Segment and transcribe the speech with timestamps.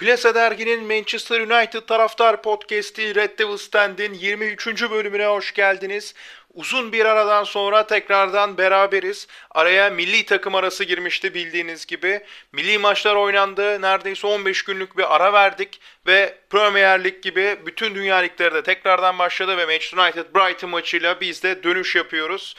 [0.00, 4.90] Plasa Dergi'nin Manchester United taraftar podcast'i Red Devil Stand'in 23.
[4.90, 6.14] bölümüne hoş geldiniz.
[6.54, 9.26] Uzun bir aradan sonra tekrardan beraberiz.
[9.50, 12.20] Araya milli takım arası girmişti bildiğiniz gibi.
[12.52, 13.82] Milli maçlar oynandı.
[13.82, 15.80] Neredeyse 15 günlük bir ara verdik.
[16.06, 19.56] Ve Premier Lig gibi bütün dünya ligleri de tekrardan başladı.
[19.56, 22.56] Ve Manchester United Brighton maçıyla biz de dönüş yapıyoruz.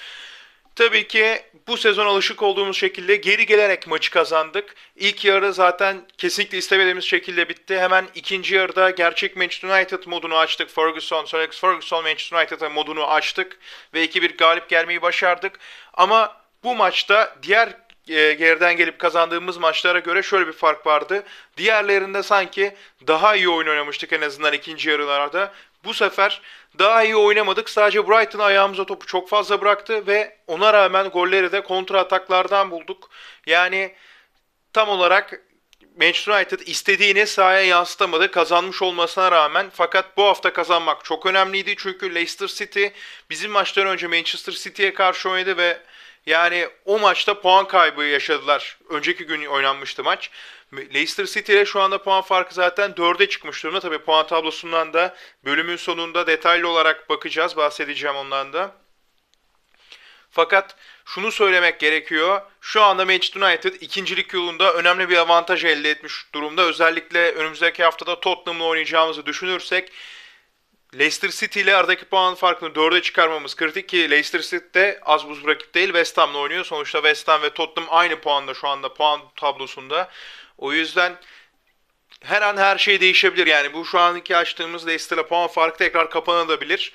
[0.76, 4.76] Tabii ki bu sezon alışık olduğumuz şekilde geri gelerek maçı kazandık.
[4.96, 7.80] İlk yarı zaten kesinlikle istemediğimiz şekilde bitti.
[7.80, 10.70] Hemen ikinci yarıda gerçek Manchester United modunu açtık.
[10.70, 13.60] Ferguson, Sir Alex Ferguson Manchester United modunu açtık
[13.94, 15.60] ve 2-1 galip gelmeyi başardık.
[15.94, 17.70] Ama bu maçta diğer
[18.08, 21.24] e, geriden gelip kazandığımız maçlara göre şöyle bir fark vardı.
[21.58, 22.76] Diğerlerinde sanki
[23.08, 25.54] daha iyi oyun oynamıştık en azından ikinci yarılarda.
[25.84, 26.42] Bu sefer
[26.80, 27.70] daha iyi oynamadık.
[27.70, 33.10] Sadece Brighton ayağımıza topu çok fazla bıraktı ve ona rağmen golleri de kontra ataklardan bulduk.
[33.46, 33.96] Yani
[34.74, 35.42] tam olarak
[36.00, 39.70] Manchester United istediğini sahaya yansıtamadı kazanmış olmasına rağmen.
[39.74, 41.76] Fakat bu hafta kazanmak çok önemliydi.
[41.78, 42.86] Çünkü Leicester City
[43.30, 45.78] bizim maçtan önce Manchester City'ye karşı oynadı ve
[46.26, 48.78] yani o maçta puan kaybı yaşadılar.
[48.90, 50.30] Önceki gün oynanmıştı maç.
[50.74, 53.80] Leicester City ile şu anda puan farkı zaten 4'e çıkmış durumda.
[53.80, 57.58] Tabii puan tablosundan da bölümün sonunda detaylı olarak bakacağız.
[57.58, 58.76] Bahsedeceğim ondan da.
[60.32, 62.42] Fakat şunu söylemek gerekiyor.
[62.62, 66.62] Şu anda Manchester United ikincilik yolunda önemli bir avantaj elde etmiş durumda.
[66.62, 69.92] Özellikle önümüzdeki haftada Tottenham'la oynayacağımızı düşünürsek
[70.96, 75.48] Leicester City ile aradaki puan farkını 4'e çıkarmamız kritik ki Leicester City de az buz
[75.48, 76.66] rakip değil West Ham'la oynuyor.
[76.66, 80.10] Sonuçta West Ham ve Tottenham aynı puanda şu anda puan tablosunda.
[80.58, 81.18] O yüzden
[82.24, 83.48] her an her şey değişebilir.
[83.48, 86.94] Yani bu şu anki açtığımız Leicester'la puan farkı tekrar kapanabilir.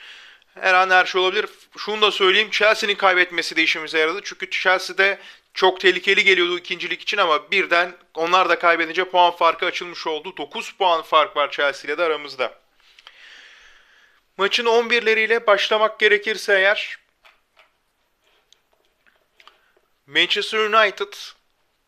[0.61, 1.47] Her an her şey olabilir.
[1.79, 2.51] Şunu da söyleyeyim.
[2.51, 4.21] Chelsea'nin kaybetmesi de işimize yaradı.
[4.25, 5.19] Çünkü Chelsea'de
[5.55, 10.37] çok tehlikeli geliyordu ikincilik için ama birden onlar da kaybedince puan farkı açılmış oldu.
[10.37, 12.66] 9 puan fark var Chelsea ile de aramızda.
[14.37, 16.99] Maçın 11'leriyle başlamak gerekirse eğer
[20.07, 21.13] Manchester United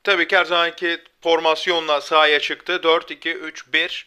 [0.05, 2.81] tabii ki her zamanki formasyonla sahaya çıktı.
[2.83, 4.05] 4-2-3-1.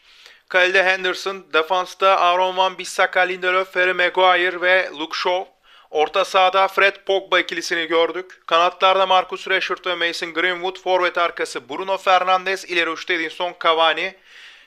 [0.50, 5.52] Kalede Henderson, defansta Aaron Van Bissaka, Lindelöf, Harry Maguire ve Luke Shaw.
[5.90, 8.48] Orta sahada Fred Pogba ikilisini gördük.
[8.48, 10.80] Kanatlarda Marcus Rashford ve Mason Greenwood.
[10.80, 14.16] Forvet arkası Bruno Fernandes, ileri uçta Edinson Cavani.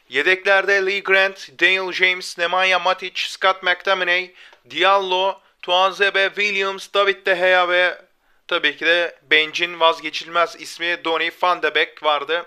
[0.09, 4.35] Yedeklerde Lee Grant, Daniel James, Nemanja Matic, Scott McTominay,
[4.71, 7.99] Diallo, Tuanzebe, Williams, David De Gea ve
[8.49, 12.47] tabii ki de Bench'in vazgeçilmez ismi Donny van de Beek vardı.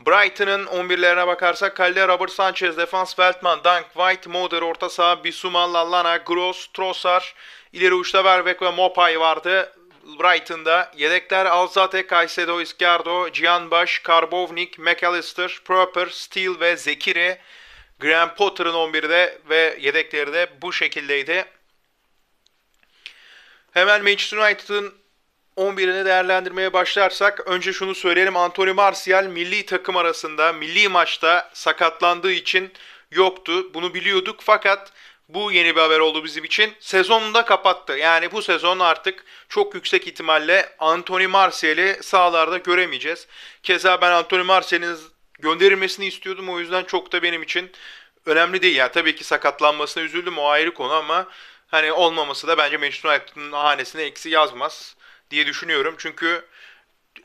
[0.00, 6.16] Brighton'ın 11'lerine bakarsak kalede Robert Sanchez, defans Veltman, Dunk, White, Moder, orta saha Bissouma, Lallana,
[6.16, 7.24] Gross, Trossard,
[7.72, 9.72] ileri uçta Verbeek ve Mopay vardı.
[10.04, 17.38] Brighton'da yedekler Alzate, Caicedo, Izquierdo, Gianbaş, Karbovnik, McAllister, Proper, Steele ve Zekiri.
[18.00, 21.44] Graham Potter'ın 11'de ve yedekleri de bu şekildeydi.
[23.70, 24.94] Hemen Manchester United'ın
[25.56, 28.36] 11'ini değerlendirmeye başlarsak önce şunu söyleyelim.
[28.36, 32.72] Anthony Martial milli takım arasında milli maçta sakatlandığı için
[33.10, 33.74] yoktu.
[33.74, 34.92] Bunu biliyorduk fakat
[35.28, 36.74] bu yeni bir haber oldu bizim için.
[36.80, 37.92] Sezonunu da kapattı.
[37.92, 43.26] Yani bu sezon artık çok yüksek ihtimalle Anthony Martial'i sahalarda göremeyeceğiz.
[43.62, 44.98] Keza ben Anthony Martial'in
[45.38, 46.48] gönderilmesini istiyordum.
[46.48, 47.72] O yüzden çok da benim için
[48.26, 48.76] önemli değil.
[48.76, 51.28] Yani tabii ki sakatlanmasına üzüldüm o ayrı konu ama
[51.66, 54.96] hani olmaması da bence Manchester United'ın hanesine eksi yazmaz
[55.30, 55.94] diye düşünüyorum.
[55.98, 56.44] Çünkü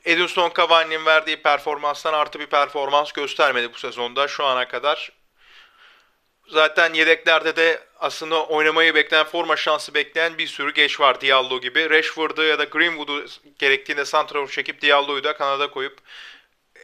[0.04, 5.19] Edinson Cavani'nin verdiği performanstan artı bir performans göstermedi bu sezonda şu ana kadar.
[6.50, 11.90] Zaten yedeklerde de aslında oynamayı bekleyen, forma şansı bekleyen bir sürü geç var Diallo gibi.
[11.90, 13.24] Rashford'u ya da Greenwood'u
[13.58, 15.98] gerektiğinde santrafor çekip Diallo'yu da kanada koyup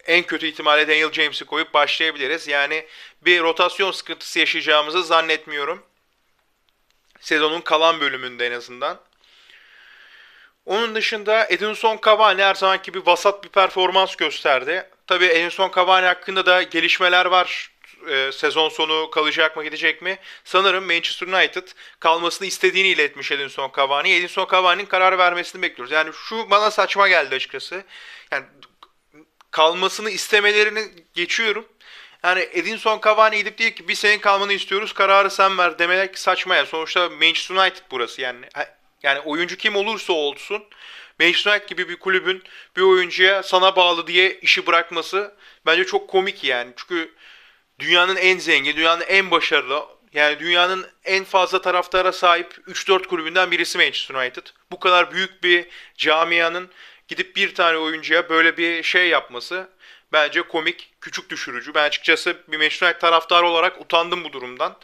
[0.06, 2.48] en kötü ihtimalle Daniel James'i koyup başlayabiliriz.
[2.48, 2.86] Yani
[3.22, 5.82] bir rotasyon sıkıntısı yaşayacağımızı zannetmiyorum.
[7.20, 9.00] Sezonun kalan bölümünde en azından.
[10.66, 14.90] Onun dışında Edinson Cavani her zamanki gibi vasat bir performans gösterdi.
[15.06, 17.75] Tabii Edinson Cavani hakkında da gelişmeler var.
[18.10, 20.18] Ee, sezon sonu kalacak mı gidecek mi?
[20.44, 21.68] Sanırım Manchester United
[22.00, 24.12] kalmasını istediğini iletmiş Edinson Cavani.
[24.14, 25.92] Edinson Cavani'nin karar vermesini bekliyoruz.
[25.92, 27.84] Yani şu bana saçma geldi açıkçası.
[28.32, 28.44] Yani
[29.50, 30.80] kalmasını istemelerini
[31.14, 31.68] geçiyorum.
[32.24, 36.56] Yani Edinson Cavani gidip diyor ki biz senin kalmanı istiyoruz kararı sen ver demek saçma
[36.56, 36.66] ya.
[36.66, 38.46] Sonuçta Manchester United burası yani.
[39.02, 40.64] Yani oyuncu kim olursa olsun
[41.20, 42.42] Manchester United gibi bir kulübün
[42.76, 45.34] bir oyuncuya sana bağlı diye işi bırakması
[45.66, 46.72] bence çok komik yani.
[46.76, 47.14] Çünkü
[47.78, 53.78] dünyanın en zengin, dünyanın en başarılı, yani dünyanın en fazla taraftara sahip 3-4 kulübünden birisi
[53.78, 54.46] Manchester United.
[54.70, 56.70] Bu kadar büyük bir camianın
[57.08, 59.68] gidip bir tane oyuncuya böyle bir şey yapması
[60.12, 61.74] bence komik, küçük düşürücü.
[61.74, 64.76] Ben açıkçası bir Manchester United taraftarı olarak utandım bu durumdan.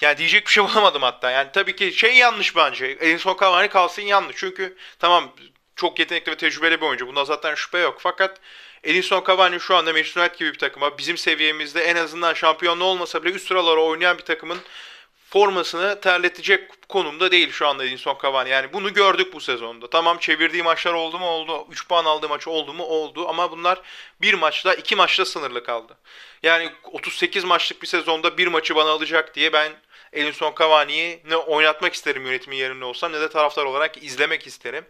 [0.00, 1.30] Yani diyecek bir şey bulamadım hatta.
[1.30, 2.86] Yani tabii ki şey yanlış bence.
[2.86, 4.36] Edinson Cavani kalsın yanlış.
[4.36, 5.32] Çünkü tamam
[5.80, 7.06] çok yetenekli ve tecrübeli bir oyuncu.
[7.06, 7.96] Bunda zaten şüphe yok.
[8.00, 8.40] Fakat
[8.84, 13.24] Edinson Cavani şu anda Manchester United gibi bir takıma bizim seviyemizde en azından şampiyonlu olmasa
[13.24, 14.58] bile üst sıralara oynayan bir takımın
[15.30, 18.50] formasını terletecek konumda değil şu anda Edinson Cavani.
[18.50, 19.90] Yani bunu gördük bu sezonda.
[19.90, 21.66] Tamam çevirdiği maçlar oldu mu oldu.
[21.70, 23.28] 3 puan aldığı maç oldu mu oldu.
[23.28, 23.82] Ama bunlar
[24.20, 25.96] bir maçta iki maçta sınırlı kaldı.
[26.42, 29.72] Yani 38 maçlık bir sezonda bir maçı bana alacak diye ben
[30.12, 34.84] Edinson Cavani'yi ne oynatmak isterim yönetimin yerinde olsam ne de taraftar olarak izlemek isterim.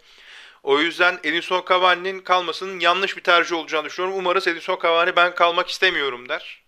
[0.62, 4.18] O yüzden Edinson Cavani'nin kalmasının yanlış bir tercih olacağını düşünüyorum.
[4.18, 6.62] Umarız Edinson Cavani ben kalmak istemiyorum der.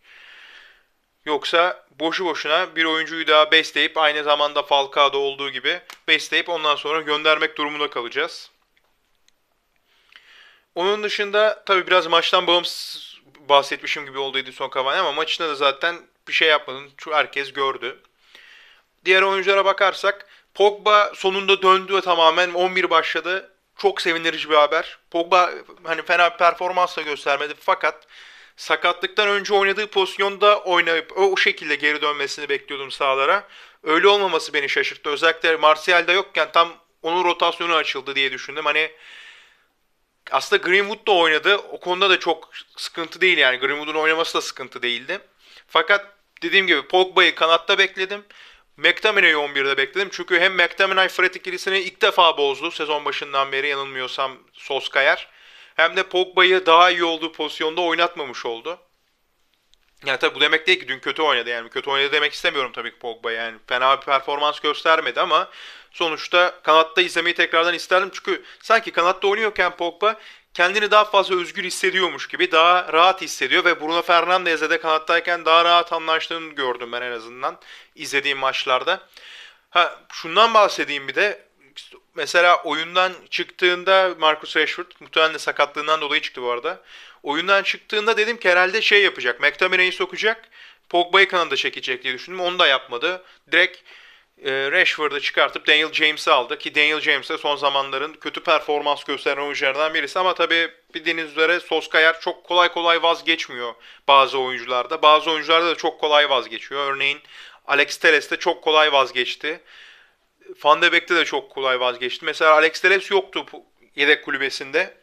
[1.24, 7.00] Yoksa boşu boşuna bir oyuncuyu daha besleyip aynı zamanda Falcao'da olduğu gibi besleyip ondan sonra
[7.00, 8.50] göndermek durumunda kalacağız.
[10.74, 13.12] Onun dışında tabii biraz maçtan bağımsız
[13.48, 15.96] bahsetmişim gibi oldu Edinson Cavani ama maçında da zaten
[16.28, 17.98] bir şey yapmadığını herkes gördü.
[19.04, 23.52] Diğer oyunculara bakarsak Pogba sonunda döndü tamamen 11 başladı.
[23.82, 24.98] Çok sevindirici bir haber.
[25.10, 25.50] Pogba
[25.84, 28.06] hani fena bir performans da göstermedi fakat
[28.56, 33.48] sakatlıktan önce oynadığı pozisyonda oynayıp o şekilde geri dönmesini bekliyordum sahalara.
[33.82, 35.10] Öyle olmaması beni şaşırttı.
[35.10, 38.64] Özellikle Martial'da yokken tam onun rotasyonu açıldı diye düşündüm.
[38.64, 38.90] Hani
[40.30, 41.56] aslında Greenwood da oynadı.
[41.56, 43.56] O konuda da çok sıkıntı değil yani.
[43.56, 45.18] Greenwood'un oynaması da sıkıntı değildi.
[45.68, 46.06] Fakat
[46.42, 48.24] dediğim gibi Pogba'yı kanatta bekledim.
[48.76, 50.08] McTominay'ı 11'de bekledim.
[50.12, 55.28] Çünkü hem McTominay Fred ikilisini ilk defa bozdu sezon başından beri yanılmıyorsam Soskayer.
[55.76, 58.78] Hem de Pogba'yı daha iyi olduğu pozisyonda oynatmamış oldu.
[60.06, 62.90] Yani tabii bu demek değil ki dün kötü oynadı yani kötü oynadı demek istemiyorum tabii
[62.90, 65.48] ki Pogba yani fena bir performans göstermedi ama
[65.90, 70.20] sonuçta kanatta izlemeyi tekrardan isterdim çünkü sanki kanatta oynuyorken Pogba
[70.54, 75.64] kendini daha fazla özgür hissediyormuş gibi daha rahat hissediyor ve Bruno Fernandes'e de kanattayken daha
[75.64, 77.58] rahat anlaştığını gördüm ben en azından
[77.94, 79.00] izlediğim maçlarda.
[79.70, 81.48] Ha şundan bahsedeyim bir de
[82.14, 86.82] mesela oyundan çıktığında Marcus Rashford muhtemelen sakatlığından dolayı çıktı bu arada.
[87.22, 89.40] Oyundan çıktığında dedim ki herhalde şey yapacak.
[89.40, 90.48] McTominay'i sokacak.
[90.88, 92.40] Pogba'yı kanada çekecek diye düşündüm.
[92.40, 93.24] Onu da yapmadı.
[93.52, 93.78] Direkt
[94.44, 96.58] Rashford'ı çıkartıp Daniel James'i aldı.
[96.58, 100.18] Ki Daniel James de son zamanların kötü performans gösteren oyunculardan birisi.
[100.18, 103.74] Ama tabii bildiğiniz üzere Soskayer çok kolay kolay vazgeçmiyor
[104.08, 105.02] bazı oyuncularda.
[105.02, 106.94] Bazı oyuncularda da çok kolay vazgeçiyor.
[106.94, 107.20] Örneğin
[107.66, 109.60] Alex Telles de çok kolay vazgeçti.
[110.64, 112.24] Van de Beek'te de çok kolay vazgeçti.
[112.24, 113.46] Mesela Alex Telles yoktu
[113.96, 114.94] yedek kulübesinde.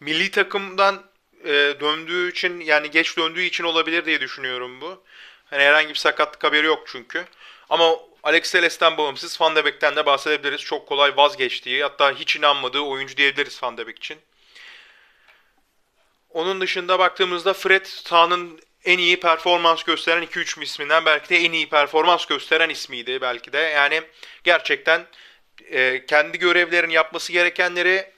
[0.00, 1.02] Milli takımdan
[1.44, 5.02] e, döndüğü için yani geç döndüğü için olabilir diye düşünüyorum bu.
[5.44, 7.24] Hani herhangi bir sakatlık haberi yok çünkü.
[7.70, 10.60] Ama Alex Telles'ten bağımsız Van de Beek'ten de bahsedebiliriz.
[10.60, 14.18] Çok kolay vazgeçtiği hatta hiç inanmadığı oyuncu diyebiliriz Van de Beek için.
[16.30, 21.68] Onun dışında baktığımızda Fred sahanın en iyi performans gösteren 2-3 isminden belki de en iyi
[21.68, 23.58] performans gösteren ismiydi belki de.
[23.58, 24.02] Yani
[24.44, 25.06] gerçekten
[25.70, 28.12] e, kendi görevlerini yapması gerekenleri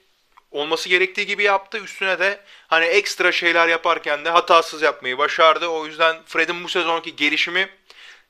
[0.51, 1.77] olması gerektiği gibi yaptı.
[1.77, 5.67] Üstüne de hani ekstra şeyler yaparken de hatasız yapmayı başardı.
[5.67, 7.69] O yüzden Fred'in bu sezonki gelişimi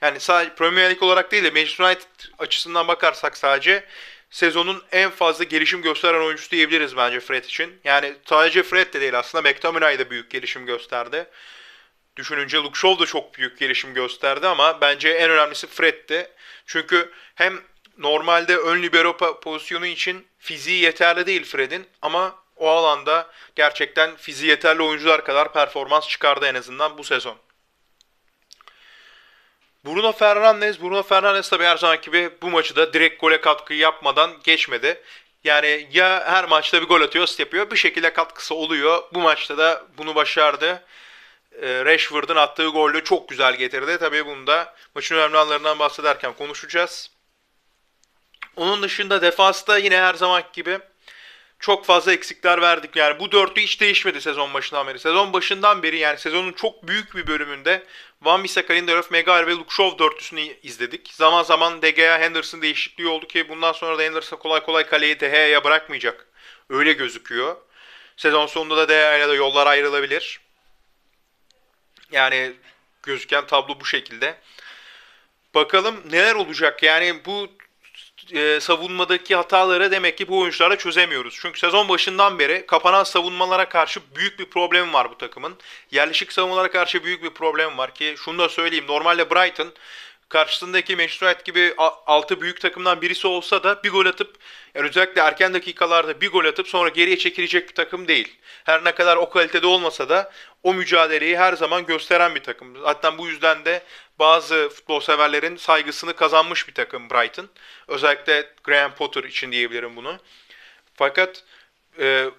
[0.01, 2.07] yani sadece Premier League olarak değil de Manchester United
[2.39, 3.83] açısından bakarsak sadece
[4.29, 7.79] sezonun en fazla gelişim gösteren oyuncusu diyebiliriz bence Fred için.
[7.83, 11.25] Yani sadece Fred de değil aslında McTominay da büyük gelişim gösterdi.
[12.15, 16.27] Düşününce Luke Shaw da çok büyük gelişim gösterdi ama bence en önemlisi Fred'ti.
[16.65, 17.61] Çünkü hem
[17.97, 24.81] normalde ön libero pozisyonu için fiziği yeterli değil Fred'in ama o alanda gerçekten fiziği yeterli
[24.81, 27.37] oyuncular kadar performans çıkardı en azından bu sezon.
[29.87, 34.31] Bruno Fernandes, Bruno Fernandes tabi her zaman gibi bu maçı da direkt gole katkı yapmadan
[34.43, 35.01] geçmedi.
[35.43, 37.71] Yani ya her maçta bir gol atıyor, yapıyor.
[37.71, 39.03] Bir şekilde katkısı oluyor.
[39.13, 40.83] Bu maçta da bunu başardı.
[41.61, 43.97] Ee, Rashford'un attığı golle çok güzel getirdi.
[43.99, 47.11] Tabii bunda maçın önemli anlarından bahsederken konuşacağız.
[48.55, 50.79] Onun dışında defansta yine her zaman gibi
[51.59, 52.95] çok fazla eksikler verdik.
[52.95, 54.99] Yani bu dörtlü hiç değişmedi sezon başından beri.
[54.99, 57.83] Sezon başından beri yani sezonun çok büyük bir bölümünde
[58.21, 61.13] Van Bissaka, Lindelöf, Megar ve Lukşov dörtlüsünü izledik.
[61.13, 65.19] Zaman zaman De Gea, Henderson değişikliği oldu ki bundan sonra da Henderson kolay kolay kaleyi
[65.19, 66.27] De Gea'ya bırakmayacak.
[66.69, 67.55] Öyle gözüküyor.
[68.17, 70.41] Sezon sonunda da De Gea ile de yollar ayrılabilir.
[72.11, 72.53] Yani
[73.03, 74.37] gözüken tablo bu şekilde.
[75.55, 76.83] Bakalım neler olacak.
[76.83, 77.56] Yani bu
[78.33, 81.37] e, savunmadaki hataları demek ki bu oyuncularla çözemiyoruz.
[81.41, 85.55] Çünkü sezon başından beri kapanan savunmalara karşı büyük bir problem var bu takımın.
[85.91, 88.85] Yerleşik savunmalara karşı büyük bir problem var ki şunu da söyleyeyim.
[88.87, 89.73] Normalde Brighton
[90.29, 91.73] karşısındaki Manchester United gibi
[92.05, 94.35] altı büyük takımdan birisi olsa da bir gol atıp
[94.75, 98.37] yani özellikle erken dakikalarda bir gol atıp sonra geriye çekilecek bir takım değil.
[98.63, 100.31] Her ne kadar o kalitede olmasa da
[100.63, 102.75] o mücadeleyi her zaman gösteren bir takım.
[102.83, 103.83] Hatta bu yüzden de
[104.19, 107.49] bazı futbol severlerin saygısını kazanmış bir takım Brighton.
[107.87, 110.19] Özellikle Graham Potter için diyebilirim bunu.
[110.95, 111.43] Fakat
[111.99, 112.29] e,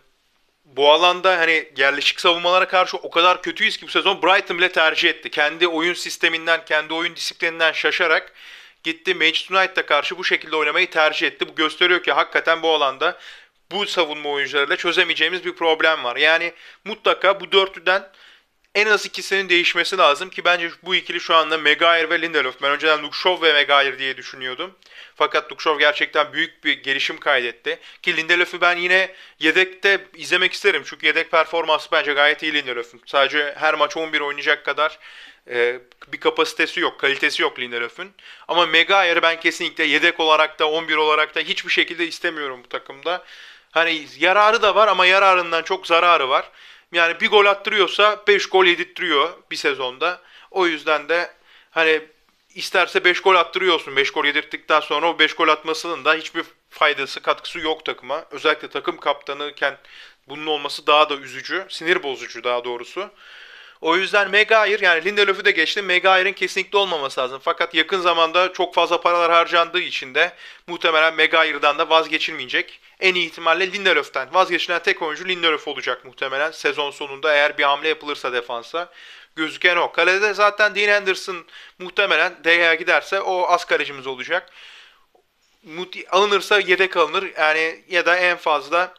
[0.65, 5.09] bu alanda hani yerleşik savunmalara karşı o kadar kötüyüz ki bu sezon Brighton bile tercih
[5.09, 5.31] etti.
[5.31, 8.33] Kendi oyun sisteminden, kendi oyun disiplininden şaşarak
[8.83, 11.49] gitti Manchester United'a karşı bu şekilde oynamayı tercih etti.
[11.49, 13.19] Bu gösteriyor ki hakikaten bu alanda
[13.71, 16.17] bu savunma oyuncularıyla çözemeyeceğimiz bir problem var.
[16.17, 16.53] Yani
[16.85, 18.09] mutlaka bu dörtlüden
[18.75, 22.63] en az ikisinin değişmesi lazım ki bence bu ikili şu anda Maguire ve Lindelof.
[22.63, 24.75] Ben önceden Shaw ve Maguire diye düşünüyordum.
[25.15, 27.79] Fakat Shaw gerçekten büyük bir gelişim kaydetti.
[28.03, 30.83] Ki Lindelof'u ben yine yedekte izlemek isterim.
[30.87, 33.01] Çünkü yedek performansı bence gayet iyi Lindelof'un.
[33.07, 34.99] Sadece her maç 11 oynayacak kadar
[35.51, 35.81] e,
[36.13, 38.11] bir kapasitesi yok, kalitesi yok Lindelof'un.
[38.49, 43.25] Ama Maguire'ı ben kesinlikle yedek olarak da 11 olarak da hiçbir şekilde istemiyorum bu takımda.
[43.71, 46.51] Hani yararı da var ama yararından çok zararı var.
[46.93, 50.21] Yani bir gol attırıyorsa 5 gol yedirttiriyor bir sezonda.
[50.51, 51.31] O yüzden de
[51.71, 52.03] hani
[52.55, 53.97] isterse 5 gol attırıyorsun.
[53.97, 58.25] 5 gol yedirttikten sonra o 5 gol atmasının da hiçbir faydası, katkısı yok takıma.
[58.31, 59.79] Özellikle takım kaptanıyken
[60.29, 63.11] bunun olması daha da üzücü, sinir bozucu daha doğrusu.
[63.81, 65.87] O yüzden Maguire yani Lindelof'u da geçtim.
[65.87, 67.41] Maguire'in kesinlikle olmaması lazım.
[67.43, 70.33] Fakat yakın zamanda çok fazla paralar harcandığı için de
[70.67, 72.81] muhtemelen Maguire'dan da vazgeçilmeyecek.
[73.01, 77.89] En iyi ihtimalle Lindelof'tan vazgeçilen tek oyuncu Lindelof olacak muhtemelen sezon sonunda eğer bir hamle
[77.89, 78.91] yapılırsa defansa.
[79.37, 79.93] Gözüken o.
[79.93, 81.47] Kalede zaten Dean Henderson
[81.79, 84.53] muhtemelen DH'ye giderse o az kalecimiz olacak.
[86.11, 87.33] Alınırsa yedek alınır.
[87.37, 88.95] Yani ya da en fazla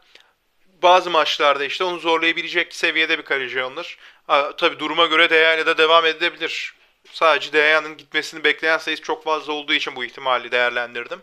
[0.82, 3.98] bazı maçlarda işte onu zorlayabilecek seviyede bir kaleci alınır.
[4.30, 6.74] Ha, tabii duruma göre Deya ile de devam edebilir.
[7.12, 11.22] Sadece Deya'nın gitmesini bekleyen sayısı çok fazla olduğu için bu ihtimali değerlendirdim.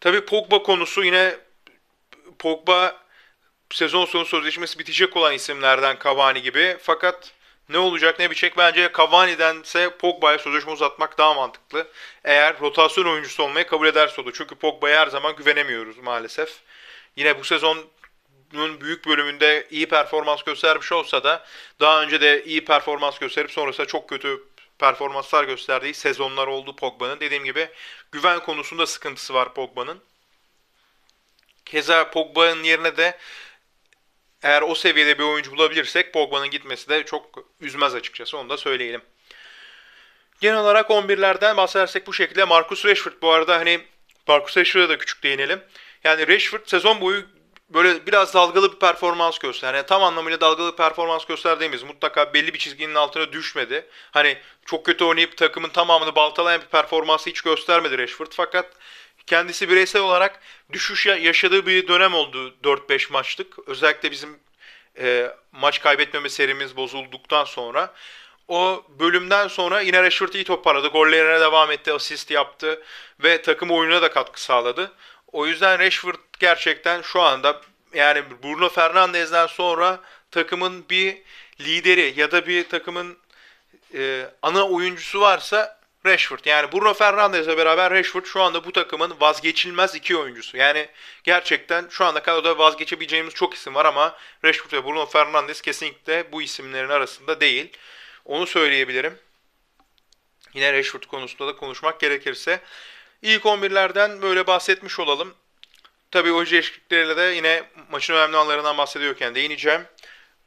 [0.00, 1.36] Tabii Pogba konusu yine
[2.38, 2.96] Pogba
[3.70, 6.76] sezon sonu sözleşmesi bitecek olan isimlerden Cavani gibi.
[6.82, 7.32] Fakat
[7.68, 11.88] ne olacak ne bitecek bence Cavani'dense Pogba'ya sözleşme uzatmak daha mantıklı.
[12.24, 14.32] Eğer rotasyon oyuncusu olmayı kabul ederse olur.
[14.36, 16.60] Çünkü Pogba'ya her zaman güvenemiyoruz maalesef.
[17.16, 17.44] Yine bu
[18.50, 21.46] sezonun büyük bölümünde iyi performans göstermiş olsa da
[21.80, 24.44] daha önce de iyi performans gösterip sonrasında çok kötü
[24.78, 27.20] performanslar gösterdiği sezonlar oldu Pogba'nın.
[27.20, 27.68] Dediğim gibi
[28.12, 30.00] güven konusunda sıkıntısı var Pogba'nın.
[31.64, 33.18] Keza Pogba'nın yerine de
[34.42, 39.02] eğer o seviyede bir oyuncu bulabilirsek Pogba'nın gitmesi de çok üzmez açıkçası onu da söyleyelim.
[40.40, 43.80] Genel olarak 11'lerden bahsedersek bu şekilde Marcus Rashford bu arada hani
[44.26, 45.60] Marcus Rashford'a da küçük değinelim.
[46.04, 47.26] Yani Rashford sezon boyu
[47.70, 49.76] böyle biraz dalgalı bir performans gösterdi.
[49.76, 53.86] Yani tam anlamıyla dalgalı bir performans gösterdiğimiz mutlaka belli bir çizginin altına düşmedi.
[54.10, 58.32] Hani çok kötü oynayıp takımın tamamını baltalayan bir performansı hiç göstermedi Rashford.
[58.32, 58.66] Fakat
[59.26, 60.40] kendisi bireysel olarak
[60.72, 63.68] düşüş yaşadığı bir dönem oldu 4-5 maçlık.
[63.68, 64.38] Özellikle bizim
[64.98, 67.94] e, maç kaybetmeme serimiz bozulduktan sonra.
[68.48, 70.88] O bölümden sonra yine Rashford iyi toparladı.
[70.88, 72.82] Gollerine devam etti, asist yaptı
[73.24, 74.92] ve takım oyununa da katkı sağladı.
[75.32, 77.60] O yüzden Rashford gerçekten şu anda
[77.94, 81.18] yani Bruno Fernandes'den sonra takımın bir
[81.60, 83.18] lideri ya da bir takımın
[83.94, 86.44] e, ana oyuncusu varsa Rashford.
[86.44, 90.56] Yani Bruno Fernandes'le beraber Rashford şu anda bu takımın vazgeçilmez iki oyuncusu.
[90.56, 90.88] Yani
[91.24, 96.42] gerçekten şu anda kadroda vazgeçebileceğimiz çok isim var ama Rashford ve Bruno Fernandes kesinlikle bu
[96.42, 97.76] isimlerin arasında değil.
[98.24, 99.18] Onu söyleyebilirim.
[100.54, 102.60] Yine Rashford konusunda da konuşmak gerekirse.
[103.22, 105.34] İlk 11'lerden böyle bahsetmiş olalım.
[106.10, 109.86] Tabii oyuncu değişiklikleriyle de yine maçın önemli anlarından bahsediyorken değineceğim.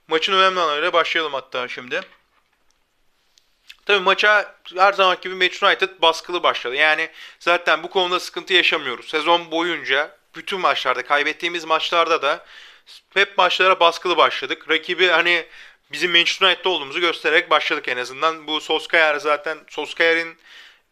[0.07, 2.01] Maçın önemli anlarıyla başlayalım hatta şimdi.
[3.85, 6.75] Tabii maça her zaman gibi Manchester United baskılı başladı.
[6.75, 7.09] Yani
[7.39, 9.09] zaten bu konuda sıkıntı yaşamıyoruz.
[9.09, 12.45] Sezon boyunca bütün maçlarda, kaybettiğimiz maçlarda da
[13.13, 14.69] hep maçlara baskılı başladık.
[14.69, 15.45] Rakibi hani
[15.91, 18.47] bizim Manchester United'da olduğumuzu göstererek başladık en azından.
[18.47, 20.37] Bu Solskjaer zaten Solskjaer'in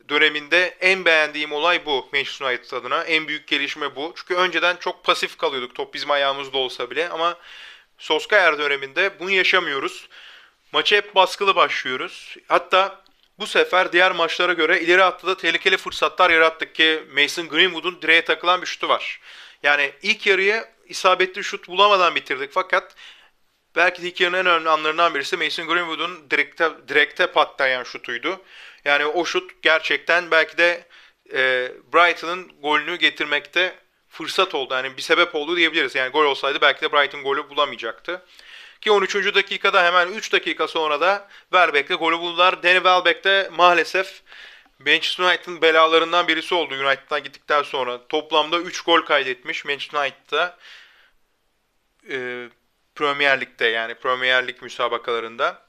[0.10, 3.04] döneminde en beğendiğim olay bu Manchester United adına.
[3.04, 4.14] En büyük gelişme bu.
[4.16, 7.38] Çünkü önceden çok pasif kalıyorduk top bizim ayağımızda olsa bile ama
[7.98, 10.08] Solskjaer döneminde bunu yaşamıyoruz.
[10.72, 12.36] Maça hep baskılı başlıyoruz.
[12.48, 13.02] Hatta
[13.40, 18.62] bu sefer diğer maçlara göre ileri hatta tehlikeli fırsatlar yarattık ki Mason Greenwood'un direğe takılan
[18.62, 19.20] bir şutu var.
[19.64, 22.96] Yani ilk yarıyı isabetli şut bulamadan bitirdik fakat
[23.80, 28.42] belki de yarının en önemli anlarından birisi Mason Greenwood'un direkte, direkte patlayan şutuydu.
[28.86, 30.86] Yani o şut gerçekten belki de
[31.34, 33.76] e, Brighton'ın golünü getirmekte
[34.10, 34.74] fırsat oldu.
[34.74, 35.96] Yani bir sebep oldu diyebiliriz.
[35.96, 38.26] Yani gol olsaydı belki de Brighton golü bulamayacaktı.
[38.82, 39.16] Ki 13.
[39.16, 42.64] dakikada hemen 3 dakika sonra da Welbeck'le golü buldular.
[42.64, 44.22] Danny Welbeck de maalesef
[44.80, 48.08] Manchester United'ın belalarından birisi oldu United'dan gittikten sonra.
[48.08, 50.58] Toplamda 3 gol kaydetmiş Manchester United'da.
[52.10, 52.50] Ee,
[53.00, 55.62] Premier Lig'de yani Premier Lig müsabakalarında.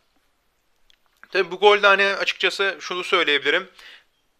[1.32, 3.68] Tabi bu golde hani açıkçası şunu söyleyebilirim.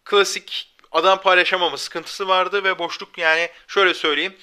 [0.05, 4.37] Klasik adam paylaşamama sıkıntısı vardı ve boşluk yani şöyle söyleyeyim.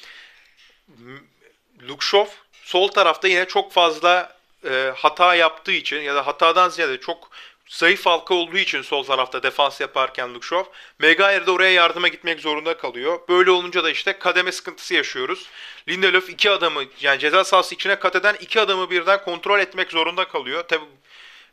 [1.88, 7.30] Lukşov sol tarafta yine çok fazla e, hata yaptığı için ya da hatadan ziyade çok
[7.68, 10.64] zayıf halka olduğu için sol tarafta defans yaparken Lukşov,
[10.98, 13.20] Megayer de oraya yardıma gitmek zorunda kalıyor.
[13.28, 15.46] Böyle olunca da işte kademe sıkıntısı yaşıyoruz.
[15.88, 20.28] Lindelöf iki adamı yani ceza sahası içine kat eden iki adamı birden kontrol etmek zorunda
[20.28, 20.62] kalıyor.
[20.68, 20.84] Tabi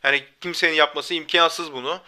[0.04, 2.00] yani kimsenin yapması imkansız bunu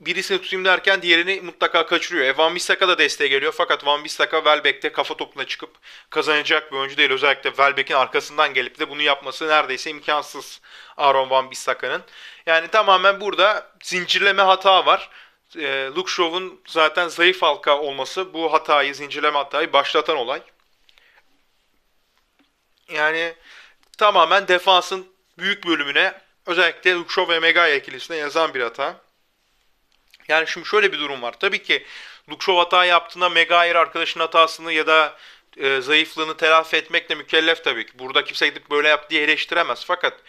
[0.00, 2.24] birisini tutayım derken diğerini mutlaka kaçırıyor.
[2.26, 5.70] E, Van Bissaka da desteğe geliyor fakat Van Bissaka Welbeck'te kafa topuna çıkıp
[6.10, 7.10] kazanacak bir oyuncu değil.
[7.10, 10.60] Özellikle Welbeck'in arkasından gelip de bunu yapması neredeyse imkansız
[10.96, 12.02] Aaron Van Bissaka'nın.
[12.46, 15.10] Yani tamamen burada zincirleme hata var.
[15.58, 20.42] E, Luke Shaw'un zaten zayıf halka olması bu hatayı, zincirleme hatayı başlatan olay.
[22.88, 23.34] Yani
[23.98, 25.06] tamamen defansın
[25.38, 26.14] büyük bölümüne
[26.46, 29.05] özellikle Luke Shaw ve Megaya ikilisine yazan bir hata.
[30.28, 31.34] Yani şimdi şöyle bir durum var.
[31.40, 31.86] Tabii ki
[32.30, 35.16] Lukşov hata yaptığında Megair arkadaşın hatasını ya da
[35.56, 37.92] e, zayıflığını telafi etmekle mükellef tabii ki.
[37.98, 39.84] Burada kimse gidip böyle yap diye eleştiremez.
[39.84, 40.22] Fakat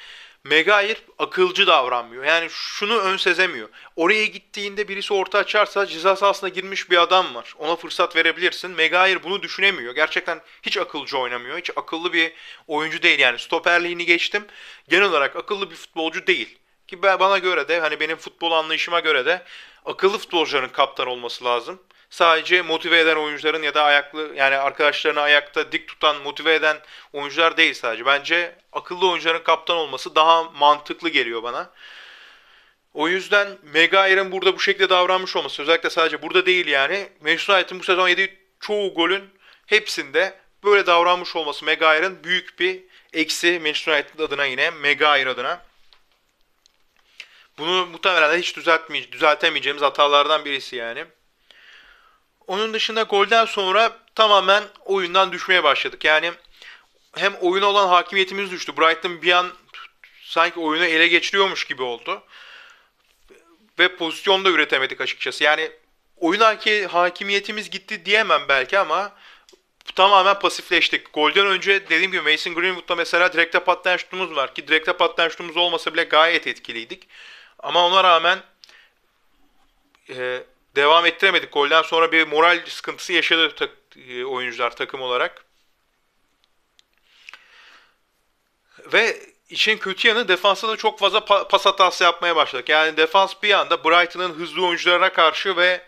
[0.44, 2.24] Megair akılcı davranmıyor.
[2.24, 3.70] Yani şunu ön sezemiyor.
[3.96, 7.54] Oraya gittiğinde birisi orta açarsa ceza sahasına girmiş bir adam var.
[7.58, 8.72] Ona fırsat verebilirsin.
[8.72, 9.96] Megair bunu düşünemiyor.
[9.96, 11.58] Gerçekten hiç akılcı oynamıyor.
[11.58, 12.34] Hiç akıllı bir
[12.68, 13.40] oyuncu değil yani.
[13.40, 14.46] Stoperliğini geçtim.
[14.90, 16.58] Genel olarak akıllı bir futbolcu değil.
[16.88, 19.42] Ki bana göre de hani benim futbol anlayışıma göre de
[19.86, 21.80] akıllı futbolcuların kaptan olması lazım.
[22.10, 26.78] Sadece motive eden oyuncuların ya da ayaklı yani arkadaşlarını ayakta dik tutan, motive eden
[27.14, 28.06] oyuncular değil sadece.
[28.06, 31.70] Bence akıllı oyuncuların kaptan olması daha mantıklı geliyor bana.
[32.94, 37.10] O yüzden Megair'in burada bu şekilde davranmış olması özellikle sadece burada değil yani.
[37.22, 39.24] Manchester United'ın bu sezon yediği çoğu golün
[39.66, 45.67] hepsinde böyle davranmış olması Megair'in büyük bir eksi Manchester United adına yine Megair adına.
[47.58, 51.06] Bunu muhtemelen hiç düzeltmeye, düzeltemeyeceğimiz hatalardan birisi yani.
[52.48, 56.04] Onun dışında golden sonra tamamen oyundan düşmeye başladık.
[56.04, 56.32] Yani
[57.16, 58.78] hem oyuna olan hakimiyetimiz düştü.
[58.78, 59.48] Brighton bir an
[60.24, 62.24] sanki oyunu ele geçiriyormuş gibi oldu.
[63.80, 65.44] Ve pozisyon da üretemedik açıkçası.
[65.44, 65.72] Yani
[66.18, 66.42] oyun
[66.88, 69.12] hakimiyetimiz gitti diyemem belki ama
[69.96, 71.14] tamamen pasifleştik.
[71.14, 75.58] Golden önce dediğim gibi Mason Greenwood'da mesela direkte patlayan şutumuz var ki direkte patlayan şutumuz
[75.58, 77.08] olmasa bile gayet etkiliydik.
[77.60, 78.40] Ama ona rağmen
[80.10, 80.44] e,
[80.76, 81.54] devam ettiremedik.
[81.54, 83.70] Golden sonra bir moral sıkıntısı yaşadı tak,
[84.10, 85.46] e, oyuncular takım olarak.
[88.94, 92.70] Ve işin kötü yanı defansta da çok fazla pa- pas hatası yapmaya başladık.
[92.70, 95.82] Yani defans bir anda Brighton'ın hızlı oyuncularına karşı ve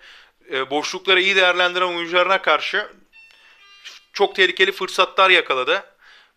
[0.51, 2.91] e, boşlukları iyi değerlendiren oyuncularına karşı
[4.13, 5.84] çok tehlikeli fırsatlar yakaladı.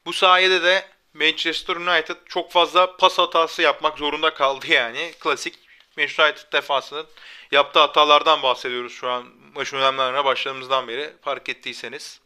[0.06, 5.12] Bu sayede de Manchester United çok fazla pas hatası yapmak zorunda kaldı yani.
[5.20, 5.54] Klasik
[5.96, 7.06] Manchester United defansının
[7.50, 12.20] yaptığı hatalardan bahsediyoruz şu an maç önemlerine başladığımızdan beri fark ettiyseniz.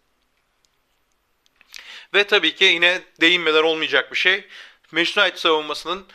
[2.14, 4.44] Ve tabii ki yine değinmeler olmayacak bir şey.
[4.92, 6.07] Manchester United savunmasının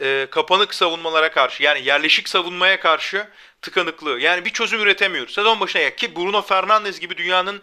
[0.00, 3.28] e, kapanık savunmalara karşı yani yerleşik savunmaya karşı
[3.62, 4.20] tıkanıklığı.
[4.20, 5.34] Yani bir çözüm üretemiyoruz.
[5.34, 7.62] Sezon başına ya ki Bruno Fernandes gibi dünyanın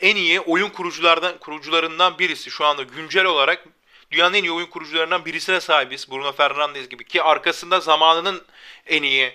[0.00, 3.64] en iyi oyun kuruculardan kurucularından birisi şu anda güncel olarak
[4.10, 6.10] dünyanın en iyi oyun kurucularından birisine sahibiz.
[6.10, 8.42] Bruno Fernandes gibi ki arkasında zamanının
[8.86, 9.32] en iyi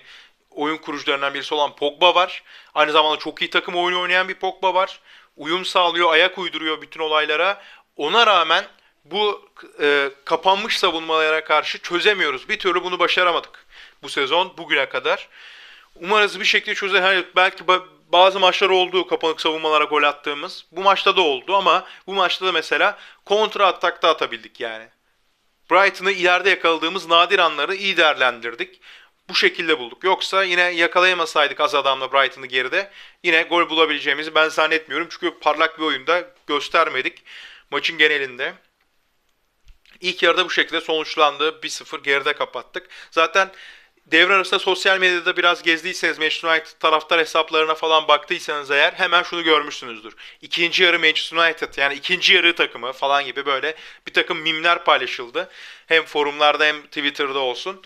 [0.50, 2.42] oyun kurucularından birisi olan Pogba var.
[2.74, 5.00] Aynı zamanda çok iyi takım oyunu oynayan bir Pogba var.
[5.36, 7.62] Uyum sağlıyor, ayak uyduruyor bütün olaylara.
[7.96, 8.64] Ona rağmen
[9.04, 12.48] bu e, kapanmış savunmalara karşı çözemiyoruz.
[12.48, 13.66] Bir türlü bunu başaramadık
[14.02, 15.28] bu sezon bugüne kadar.
[15.94, 17.02] Umarız bir şekilde çözer.
[17.02, 17.68] Hani belki
[18.12, 20.64] bazı maçlar oldu kapanık savunmalara gol attığımız.
[20.72, 24.88] Bu maçta da oldu ama bu maçta da mesela kontra atakta atabildik yani.
[25.70, 28.80] Brighton'ı ileride yakaladığımız nadir anları iyi değerlendirdik.
[29.28, 30.04] Bu şekilde bulduk.
[30.04, 32.90] Yoksa yine yakalayamasaydık az adamla Brighton'ı geride
[33.24, 35.08] yine gol bulabileceğimizi ben zannetmiyorum.
[35.10, 37.22] Çünkü parlak bir oyunda göstermedik
[37.70, 38.54] maçın genelinde.
[40.00, 41.48] İlk yarıda bu şekilde sonuçlandı.
[41.62, 42.88] 1-0 geride kapattık.
[43.10, 43.50] Zaten
[44.06, 49.42] devre arasında sosyal medyada biraz gezdiyseniz Manchester United taraftar hesaplarına falan baktıysanız eğer hemen şunu
[49.44, 50.14] görmüşsünüzdür.
[50.40, 53.74] İkinci yarı Manchester United yani ikinci yarı takımı falan gibi böyle
[54.06, 55.50] bir takım mimler paylaşıldı.
[55.86, 57.82] Hem forumlarda hem Twitter'da olsun.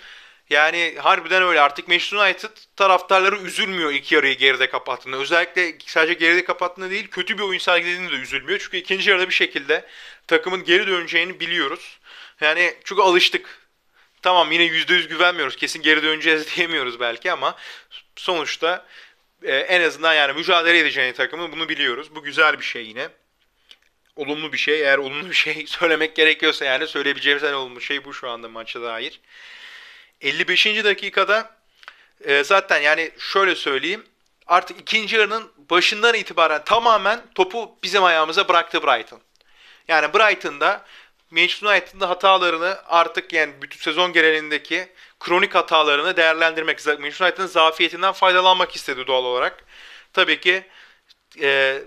[0.51, 5.17] Yani harbiden öyle artık Manchester United taraftarları üzülmüyor ilk yarıyı geride kapattığında.
[5.17, 8.59] Özellikle sadece geride kapattığında değil kötü bir oyun sergilediğinde de üzülmüyor.
[8.59, 9.85] Çünkü ikinci yarıda bir şekilde
[10.27, 11.99] takımın geri döneceğini biliyoruz.
[12.41, 13.66] Yani çünkü alıştık.
[14.27, 15.57] Tamam yine %100 güvenmiyoruz.
[15.57, 17.57] Kesin geri döneceğiz diyemiyoruz belki ama
[18.17, 18.87] sonuçta
[19.43, 22.15] e, en azından yani mücadele edeceğini takımı bunu biliyoruz.
[22.15, 23.09] Bu güzel bir şey yine.
[24.17, 24.81] Olumlu bir şey.
[24.81, 28.83] Eğer olumlu bir şey söylemek gerekiyorsa yani söyleyebileceğimiz en olumlu şey bu şu anda maça
[28.83, 29.21] dair.
[30.21, 30.67] 55.
[30.67, 31.57] dakikada
[32.25, 34.07] e, zaten yani şöyle söyleyeyim.
[34.47, 39.21] Artık ikinci yarının başından itibaren tamamen topu bizim ayağımıza bıraktı Brighton.
[39.89, 40.85] Yani Brighton'da
[41.31, 44.89] Manchester United'ın hatalarını artık yani bütün sezon genelindeki
[45.21, 49.65] kronik hatalarını değerlendirmek, Manchester United'ın zafiyetinden faydalanmak istedi doğal olarak.
[50.13, 50.65] Tabii ki
[51.41, 51.83] e,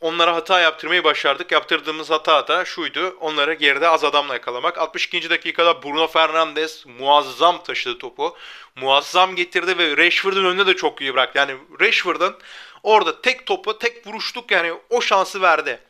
[0.00, 1.52] onlara hata yaptırmayı başardık.
[1.52, 3.16] Yaptırdığımız hata da şuydu.
[3.20, 4.78] Onları geride az adamla yakalamak.
[4.78, 5.30] 62.
[5.30, 8.36] dakikada Bruno Fernandes muazzam taşıdı topu.
[8.76, 11.38] Muazzam getirdi ve Rashford'un önünde de çok iyi bıraktı.
[11.38, 12.38] Yani Rashford'un
[12.82, 15.80] orada tek topu, tek vuruşluk yani o şansı verdi.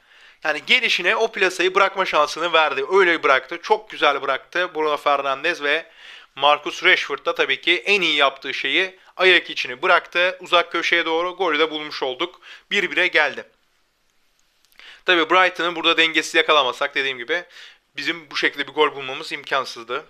[0.45, 2.85] Yani gelişine o plasayı bırakma şansını verdi.
[2.93, 3.59] Öyle bıraktı.
[3.63, 5.87] Çok güzel bıraktı Bruno Fernandes ve
[6.37, 10.39] Marcus Rashford da tabii ki en iyi yaptığı şeyi ayak içini bıraktı.
[10.41, 12.41] Uzak köşeye doğru golü de bulmuş olduk.
[12.71, 13.45] 1-1'e geldi.
[15.05, 17.45] Tabii Brighton'ın burada dengesi yakalamasak dediğim gibi
[17.97, 20.05] bizim bu şekilde bir gol bulmamız imkansızdı.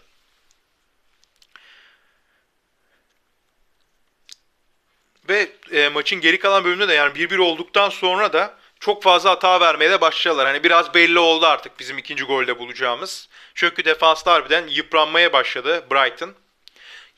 [5.29, 9.61] Ve e, maçın geri kalan bölümünde de yani 1-1 olduktan sonra da çok fazla hata
[9.61, 10.47] vermeye de başladılar.
[10.47, 13.29] Hani biraz belli oldu artık bizim ikinci golde bulacağımız.
[13.55, 16.35] Çünkü defanslar harbiden yıpranmaya başladı Brighton.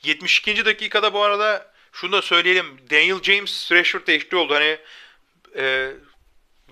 [0.03, 0.65] 72.
[0.65, 2.79] dakikada bu arada şunu da söyleyelim.
[2.91, 4.53] Daniel James Rashford eşli oldu.
[4.53, 4.77] Hani
[5.55, 5.91] e,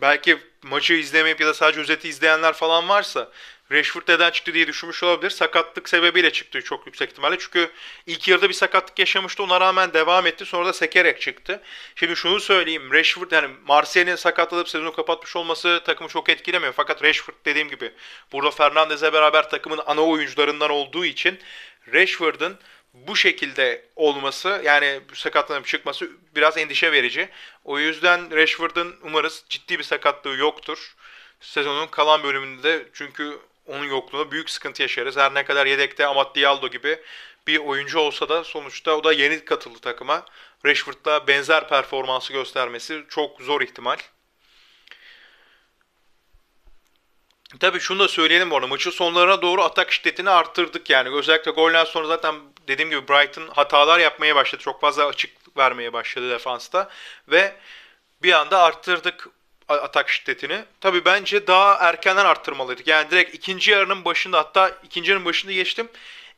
[0.01, 3.31] belki maçı izlemeyip ya da sadece özeti izleyenler falan varsa
[3.73, 5.29] Rashford neden çıktı diye düşünmüş olabilir.
[5.29, 7.39] Sakatlık sebebiyle çıktı çok yüksek ihtimalle.
[7.39, 7.71] Çünkü
[8.07, 9.43] ilk yarıda bir sakatlık yaşamıştı.
[9.43, 10.45] Ona rağmen devam etti.
[10.45, 11.61] Sonra da sekerek çıktı.
[11.95, 12.93] Şimdi şunu söyleyeyim.
[12.93, 16.73] Rashford yani Marseille'nin sakatlanıp sezonu kapatmış olması takımı çok etkilemiyor.
[16.73, 17.91] Fakat Rashford dediğim gibi
[18.31, 21.39] burada Fernandez'e beraber takımın ana oyuncularından olduğu için
[21.93, 22.57] Rashford'ın
[22.93, 27.29] bu şekilde olması yani sakatlanıp çıkması biraz endişe verici.
[27.63, 30.95] O yüzden Rashford'ın umarız ciddi bir sakatlığı yoktur.
[31.39, 35.17] Sezonun kalan bölümünde çünkü onun yokluğunda büyük sıkıntı yaşarız.
[35.17, 36.99] Her ne kadar yedekte Amat Diallo gibi
[37.47, 40.25] bir oyuncu olsa da sonuçta o da yeni katıldı takıma.
[40.65, 43.97] Rashford'la benzer performansı göstermesi çok zor ihtimal.
[47.59, 48.67] Tabii şunu da söyleyelim bu arada.
[48.67, 51.15] Maçın sonlarına doğru atak şiddetini arttırdık yani.
[51.15, 52.35] Özellikle golden sonra zaten
[52.67, 54.63] dediğim gibi Brighton hatalar yapmaya başladı.
[54.63, 56.89] Çok fazla açık vermeye başladı defansta.
[57.27, 57.55] Ve
[58.23, 59.29] bir anda arttırdık
[59.67, 60.63] atak şiddetini.
[60.81, 62.87] Tabi bence daha erkenden arttırmalıydık.
[62.87, 65.89] Yani direkt ikinci yarının başında hatta ikinci yarının başında geçtim.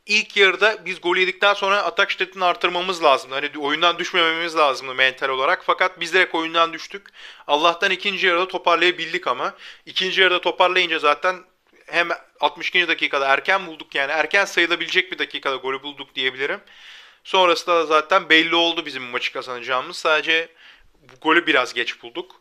[0.06, 3.34] İlk yarıda biz gol yedikten sonra atak şiddetini artırmamız lazımdı.
[3.34, 5.62] Hani oyundan düşmememiz lazımdı mental olarak.
[5.64, 7.06] Fakat biz direkt oyundan düştük.
[7.46, 9.54] Allah'tan ikinci yarıda toparlayabildik ama.
[9.86, 11.36] ikinci yarıda toparlayınca zaten
[11.86, 12.08] hem
[12.40, 12.88] 62.
[12.88, 16.60] dakikada erken bulduk yani erken sayılabilecek bir dakikada golü bulduk diyebilirim.
[17.24, 19.96] Sonrasında da zaten belli oldu bizim maçı kazanacağımız.
[19.96, 20.48] Sadece
[21.20, 22.40] golü biraz geç bulduk.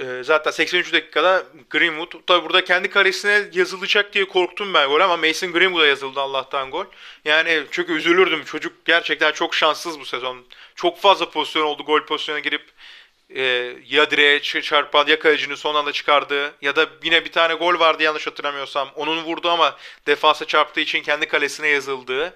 [0.00, 5.16] Ee, zaten 83 dakikada Greenwood tabi burada kendi karesine yazılacak diye korktum ben gol ama
[5.16, 6.84] Mason Greenwood'a yazıldı Allah'tan gol.
[7.24, 8.44] Yani çünkü üzülürdüm.
[8.44, 10.44] Çocuk gerçekten çok şanssız bu sezon.
[10.74, 12.62] Çok fazla pozisyon oldu gol pozisyonuna girip
[13.36, 13.42] e,
[13.88, 18.02] ya direğe çarpan ya kalecinin son anda çıkardığı ya da yine bir tane gol vardı
[18.02, 18.90] yanlış hatırlamıyorsam.
[18.94, 22.34] Onun vurdu ama defansa çarptığı için kendi kalesine yazıldığı.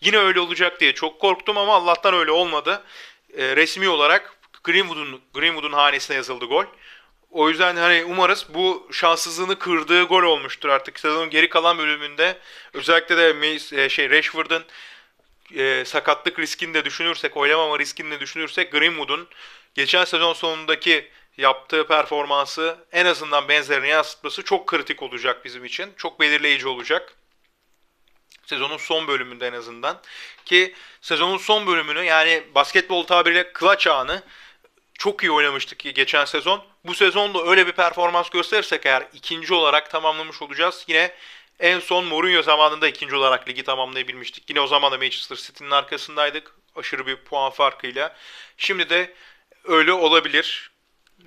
[0.00, 2.82] Yine öyle olacak diye çok korktum ama Allah'tan öyle olmadı.
[3.36, 6.64] E, resmi olarak Greenwood'un Greenwood'un hanesine yazıldı gol.
[7.34, 12.38] O yüzden hani umarız bu şanssızlığını kırdığı gol olmuştur artık sezonun geri kalan bölümünde.
[12.72, 14.64] Özellikle de e, şey Rashford'un
[15.54, 19.28] e, sakatlık riskini de düşünürsek, oylamama riskini de düşünürsek Greenwood'un
[19.74, 25.92] geçen sezon sonundaki yaptığı performansı en azından benzerini yansıtması çok kritik olacak bizim için.
[25.96, 27.16] Çok belirleyici olacak.
[28.46, 30.00] Sezonun son bölümünde en azından.
[30.44, 34.22] Ki sezonun son bölümünü yani basketbol tabiriyle clutch anı
[35.04, 36.64] çok iyi oynamıştık geçen sezon.
[36.84, 40.84] Bu sezon da öyle bir performans gösterirsek eğer ikinci olarak tamamlamış olacağız.
[40.88, 41.14] Yine
[41.60, 44.50] en son Mourinho zamanında ikinci olarak ligi tamamlayabilmiştik.
[44.50, 46.54] Yine o zaman da Manchester City'nin arkasındaydık.
[46.76, 48.16] Aşırı bir puan farkıyla.
[48.56, 49.14] Şimdi de
[49.64, 50.70] öyle olabilir.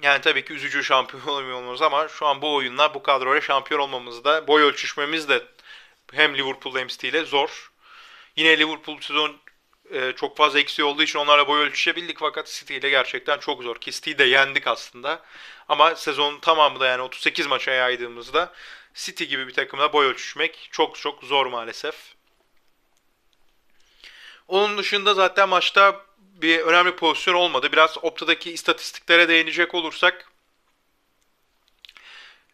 [0.01, 4.23] Yani tabii ki üzücü şampiyon olamıyor ama şu an bu oyunla bu kadroyla şampiyon olmamız
[4.23, 5.43] da boy ölçüşmemiz de
[6.13, 7.71] hem Liverpool hem City ile zor.
[8.35, 9.37] Yine Liverpool sezon
[9.91, 13.75] e, çok fazla eksiği olduğu için onlarla boy ölçüşebildik fakat City ile gerçekten çok zor.
[13.75, 15.21] Ki City'yi de yendik aslında.
[15.69, 18.53] Ama sezonun tamamı da yani 38 maça yaydığımızda
[18.93, 21.95] City gibi bir takımla boy ölçüşmek çok çok zor maalesef.
[24.47, 27.71] Onun dışında zaten maçta bir önemli pozisyon olmadı.
[27.71, 30.31] Biraz Opta'daki istatistiklere değinecek olursak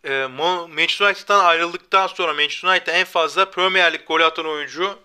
[0.03, 0.27] e,
[0.69, 4.99] Manchester United'dan ayrıldıktan sonra Manchester United'e en fazla Premier Lig gol atan oyuncu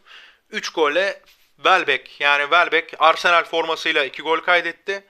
[0.50, 1.22] 3 golle
[1.62, 2.20] Welbeck.
[2.20, 5.04] Yani Welbeck Arsenal formasıyla 2 gol kaydetti.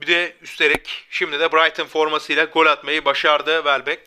[0.00, 4.02] Bir de üstelik şimdi de Brighton formasıyla gol atmayı başardı Welbeck.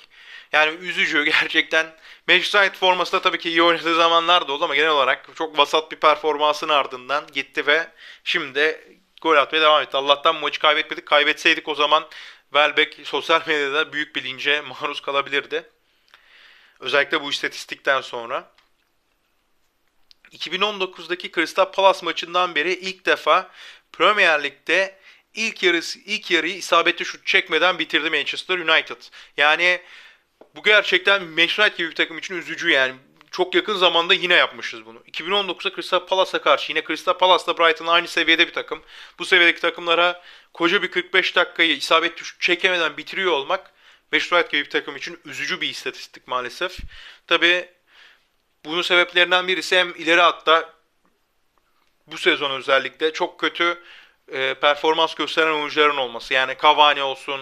[0.52, 1.96] Yani üzücü gerçekten.
[2.28, 5.92] Manchester United formasında tabii ki iyi oynadığı zamanlar da oldu ama genel olarak çok vasat
[5.92, 7.88] bir performansın ardından gitti ve
[8.24, 9.98] şimdi gol atmaya devam etti.
[9.98, 11.06] Allah'tan maçı kaybetmedik.
[11.06, 12.08] Kaybetseydik o zaman
[12.44, 15.70] Welbeck sosyal medyada büyük bir lince maruz kalabilirdi.
[16.80, 18.55] Özellikle bu istatistikten sonra.
[20.34, 23.52] 2019'daki Crystal Palace maçından beri ilk defa
[23.92, 25.00] Premier Lig'de
[25.34, 29.02] ilk yarısı ilk yarıyı isabetli şut çekmeden bitirdi Manchester United.
[29.38, 29.82] Yani
[30.56, 32.94] bu gerçekten Manchester United gibi bir takım için üzücü yani.
[33.32, 35.00] Çok yakın zamanda yine yapmışız bunu.
[35.00, 38.82] 2019'da Crystal Palace'a karşı yine Crystal Palace'la Brighton aynı seviyede bir takım.
[39.20, 43.72] Bu seviyedeki takımlara koca bir 45 dakikayı isabetli şut çekemeden bitiriyor olmak
[44.12, 46.78] Manchester United gibi bir takım için üzücü bir istatistik maalesef.
[47.28, 47.70] Tabi
[48.66, 50.74] bunun sebeplerinden birisi hem ileri hatta
[52.08, 53.84] bu sezon özellikle çok kötü
[54.32, 56.34] e, performans gösteren oyuncuların olması.
[56.34, 57.42] Yani Cavani olsun,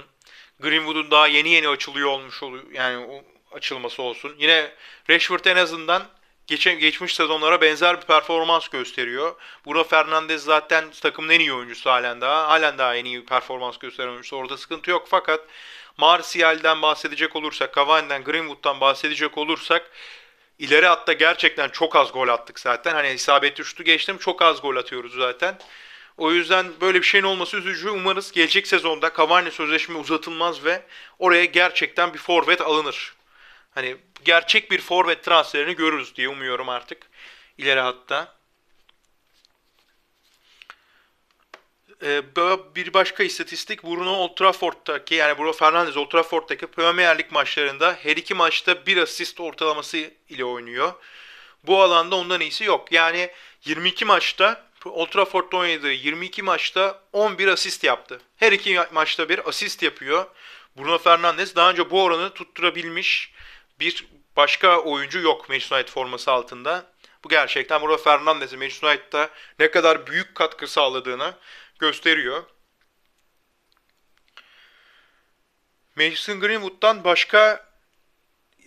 [0.60, 2.64] Greenwood'un daha yeni yeni açılıyor olmuş oluyor.
[2.74, 4.36] Yani açılması olsun.
[4.38, 4.72] Yine
[5.10, 6.04] Rashford en azından
[6.48, 9.36] geçen geçmiş sezonlara benzer bir performans gösteriyor.
[9.66, 12.48] Burada Fernandez zaten takımın en iyi oyuncusu halen daha.
[12.48, 14.36] Halen daha en iyi performans gösteren oyuncusu.
[14.36, 15.42] Orada sıkıntı yok fakat
[15.98, 19.92] Martial'den bahsedecek olursak, Cavani'den, Greenwood'dan bahsedecek olursak
[20.60, 22.94] ileri hatta gerçekten çok az gol attık zaten.
[22.94, 25.58] Hani isabetli şutu geçtim çok az gol atıyoruz zaten.
[26.18, 27.90] O yüzden böyle bir şeyin olması üzücü.
[27.90, 30.82] Umarız gelecek sezonda Cavani sözleşme uzatılmaz ve
[31.20, 33.14] oraya gerçekten bir forvet alınır.
[33.72, 37.08] Hani gerçek bir forvet transferini görürüz diye umuyorum artık.
[37.58, 38.36] İleri hatta.
[42.76, 48.18] Bir başka istatistik Bruno Old Trafford'daki yani Bruno Fernandes Old Trafford'daki Premier Lig maçlarında her
[48.18, 49.98] iki maçta bir asist ortalaması
[50.30, 50.94] ile oynuyor.
[51.64, 52.92] Bu alanda ondan iyisi yok.
[52.92, 53.30] Yani
[53.66, 58.22] 22 maçta Old Trafford'da oynadığı 22 maçta 11 asist yaptı.
[58.38, 60.26] Her iki maçta bir asist yapıyor.
[60.78, 63.34] Bruno Fernandes daha önce bu oranı tutturabilmiş
[63.80, 66.94] bir başka oyuncu yok Manchester United forması altında.
[67.24, 69.30] Bu gerçekten Bruno Fernandes'in Manchester United'da
[69.60, 71.34] ne kadar büyük katkı sağladığını
[71.80, 72.44] gösteriyor.
[75.96, 77.70] Mason Greenwood'dan başka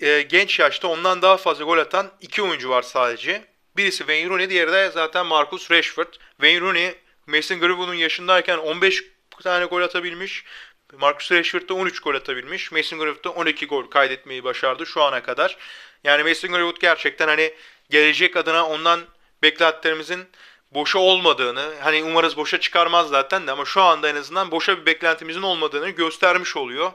[0.00, 3.44] e, genç yaşta ondan daha fazla gol atan iki oyuncu var sadece.
[3.76, 6.12] Birisi Wayne Rooney, diğeri de zaten Marcus Rashford.
[6.30, 6.94] Wayne Rooney,
[7.26, 9.04] Mason Greenwood'un yaşındayken 15
[9.42, 10.44] tane gol atabilmiş.
[10.92, 12.72] Marcus Rashford da 13 gol atabilmiş.
[12.72, 15.56] Mason Greenwood da 12 gol kaydetmeyi başardı şu ana kadar.
[16.04, 17.54] Yani Mason Greenwood gerçekten hani
[17.90, 19.00] gelecek adına ondan
[19.42, 20.28] beklentilerimizin
[20.76, 24.86] boşa olmadığını, hani umarız boşa çıkarmaz zaten de ama şu anda en azından boşa bir
[24.86, 26.92] beklentimizin olmadığını göstermiş oluyor.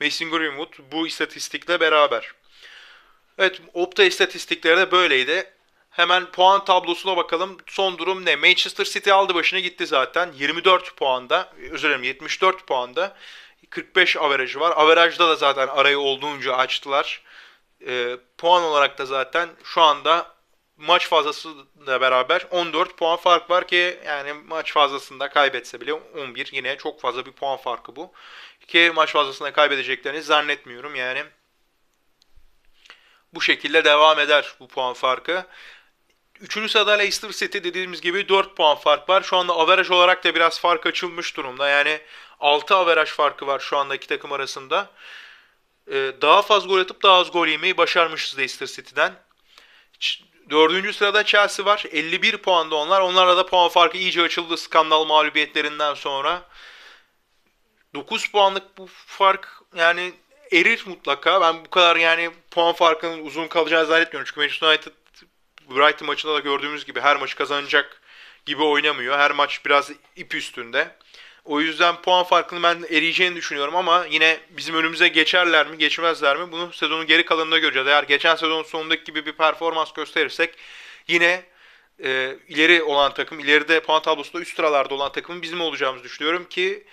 [0.00, 2.32] Mason Greenwood bu istatistikle beraber.
[3.38, 5.50] Evet, Opta istatistikleri de böyleydi.
[5.90, 7.56] Hemen puan tablosuna bakalım.
[7.66, 8.36] Son durum ne?
[8.36, 10.32] Manchester City aldı başına gitti zaten.
[10.32, 13.16] 24 puanda, özür dilerim 74 puanda.
[13.70, 14.72] 45 averajı var.
[14.76, 17.22] Averajda da zaten arayı olduğunca açtılar.
[17.86, 20.33] E, puan olarak da zaten şu anda
[20.76, 26.76] maç fazlasıyla beraber 14 puan fark var ki yani maç fazlasında kaybetse bile 11 yine
[26.76, 28.12] çok fazla bir puan farkı bu.
[28.68, 31.24] Ki maç fazlasında kaybedeceklerini zannetmiyorum yani.
[33.34, 35.46] Bu şekilde devam eder bu puan farkı.
[36.40, 39.22] Üçüncü sırada Leicester City dediğimiz gibi 4 puan fark var.
[39.22, 41.68] Şu anda averaj olarak da biraz fark açılmış durumda.
[41.68, 42.00] Yani
[42.40, 44.90] 6 averaj farkı var şu anda iki takım arasında.
[45.88, 49.14] Ee, daha fazla gol atıp daha az gol yemeyi başarmışız Leicester City'den.
[50.50, 51.84] Dördüncü sırada Chelsea var.
[51.92, 53.00] 51 puanda onlar.
[53.00, 56.42] Onlarla da puan farkı iyice açıldı skandal mağlubiyetlerinden sonra.
[57.94, 60.12] 9 puanlık bu fark yani
[60.52, 61.40] erir mutlaka.
[61.40, 64.26] Ben bu kadar yani puan farkının uzun kalacağını zannetmiyorum.
[64.26, 64.92] Çünkü Manchester United
[65.70, 68.02] Brighton maçında da gördüğümüz gibi her maçı kazanacak
[68.46, 69.18] gibi oynamıyor.
[69.18, 70.96] Her maç biraz ip üstünde.
[71.44, 76.52] O yüzden puan farkını ben eriyeceğini düşünüyorum ama yine bizim önümüze geçerler mi geçmezler mi
[76.52, 77.88] bunu sezonun geri kalanında göreceğiz.
[77.88, 80.54] Eğer geçen sezonun sonundaki gibi bir performans gösterirsek
[81.08, 81.42] yine
[82.04, 86.84] e, ileri olan takım, ileride puan tablosunda üst sıralarda olan takımın bizim olacağımızı düşünüyorum ki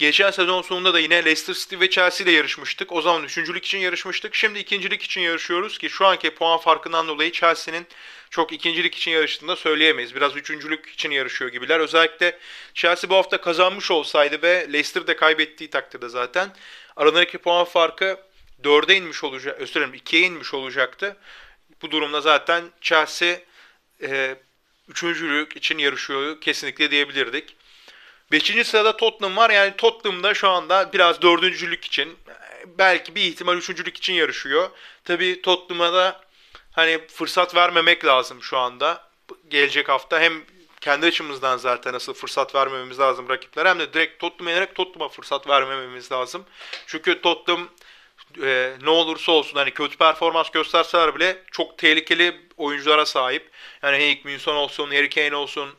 [0.00, 2.92] Geçen sezon sonunda da yine Leicester City ve Chelsea ile yarışmıştık.
[2.92, 4.34] O zaman üçüncülük için yarışmıştık.
[4.34, 7.86] Şimdi ikincilik için yarışıyoruz ki şu anki puan farkından dolayı Chelsea'nin
[8.30, 10.14] çok ikincilik için yarıştığını da söyleyemeyiz.
[10.14, 11.80] Biraz üçüncülük için yarışıyor gibiler.
[11.80, 12.38] Özellikle
[12.74, 16.52] Chelsea bu hafta kazanmış olsaydı ve Leicester de kaybettiği takdirde zaten
[16.96, 18.20] aralarındaki puan farkı
[18.62, 21.16] 4'e inmiş olacak, özür dilerim 2'ye inmiş olacaktı.
[21.82, 23.40] Bu durumda zaten Chelsea
[24.02, 24.36] e,
[24.88, 27.56] üçüncülük için yarışıyor kesinlikle diyebilirdik.
[28.32, 29.50] Beşinci sırada Tottenham var.
[29.50, 32.18] Yani Tottenham da şu anda biraz dördüncülük için
[32.78, 34.70] belki bir ihtimal üçüncülük için yarışıyor.
[35.04, 36.20] Tabii Tottenham'a da
[36.72, 39.10] hani fırsat vermemek lazım şu anda.
[39.48, 40.32] Gelecek hafta hem
[40.80, 45.48] kendi açımızdan zaten nasıl fırsat vermememiz lazım rakiplere hem de direkt Tottenham'a yenerek Tottenham'a fırsat
[45.48, 46.44] vermememiz lazım.
[46.86, 47.68] Çünkü Tottenham
[48.42, 53.50] e, ne olursa olsun hani kötü performans gösterseler bile çok tehlikeli oyunculara sahip.
[53.82, 55.70] Yani Heik Minson olsun, Harry Kane olsun,